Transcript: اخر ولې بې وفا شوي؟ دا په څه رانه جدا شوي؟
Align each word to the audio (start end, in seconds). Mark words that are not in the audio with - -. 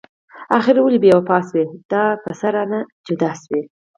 اخر 0.57 0.75
ولې 0.81 0.99
بې 1.03 1.11
وفا 1.17 1.37
شوي؟ 1.47 1.63
دا 1.91 2.03
په 2.23 2.31
څه 2.39 2.47
رانه 2.55 2.79
جدا 3.07 3.31
شوي؟ 3.43 3.61